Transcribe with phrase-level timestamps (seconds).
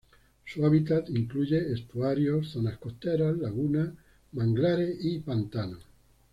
[0.45, 3.93] Su hábitat incluye estuarios, zonas costeras, lagunas,
[4.31, 5.83] manglares y pantanos.